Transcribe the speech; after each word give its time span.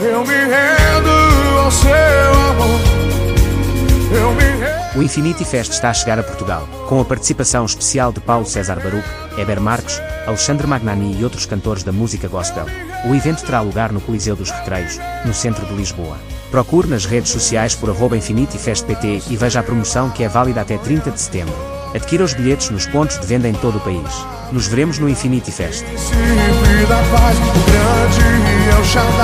Eu 0.00 0.24
me 0.24 0.32
rendo 0.32 1.58
ao 1.58 1.70
seu 1.72 1.90
amor. 2.50 2.80
Eu 4.12 4.32
me 4.32 4.44
rendo. 4.44 4.96
O 4.96 5.02
Infinity 5.02 5.44
Fest 5.44 5.72
está 5.72 5.90
a 5.90 5.94
chegar 5.94 6.20
a 6.20 6.22
Portugal, 6.22 6.68
com 6.88 7.00
a 7.00 7.04
participação 7.04 7.64
especial 7.64 8.12
de 8.12 8.20
Paulo 8.20 8.46
César 8.46 8.76
Baruch, 8.76 9.04
Heber 9.36 9.60
Marques, 9.60 10.00
Alexandre 10.24 10.68
Magnani 10.68 11.18
e 11.18 11.24
outros 11.24 11.46
cantores 11.46 11.82
da 11.82 11.90
música 11.90 12.28
gospel. 12.28 12.66
O 13.06 13.14
evento 13.14 13.44
terá 13.44 13.60
lugar 13.60 13.90
no 13.90 14.00
Coliseu 14.00 14.36
dos 14.36 14.50
Recreios, 14.50 15.00
no 15.24 15.34
centro 15.34 15.66
de 15.66 15.74
Lisboa. 15.74 16.16
Procure 16.48 16.88
nas 16.88 17.04
redes 17.04 17.32
sociais 17.32 17.74
por 17.74 17.90
arroba 17.90 18.16
InfinityFestPT 18.16 19.22
e 19.28 19.36
veja 19.36 19.58
a 19.58 19.64
promoção 19.64 20.10
que 20.10 20.22
é 20.22 20.28
válida 20.28 20.60
até 20.60 20.78
30 20.78 21.10
de 21.10 21.20
setembro. 21.20 21.56
Adquira 21.92 22.22
os 22.22 22.34
bilhetes 22.34 22.70
nos 22.70 22.86
pontos 22.86 23.18
de 23.18 23.26
venda 23.26 23.48
em 23.48 23.54
todo 23.54 23.78
o 23.78 23.80
país. 23.80 24.26
Nos 24.52 24.68
veremos 24.68 24.98
no 24.98 25.08
Infinity 25.08 25.50
Fest. 25.50 25.84